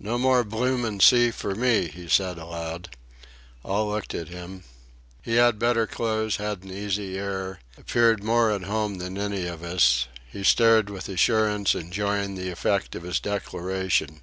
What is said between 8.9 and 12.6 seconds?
than any of us; he stared with assurance, enjoying the